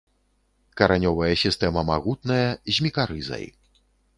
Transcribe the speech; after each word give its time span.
Каранёвая 0.79 1.29
сістэма 1.43 1.81
магутная, 1.91 2.43
з 2.79 2.87
мікарызай. 2.87 3.45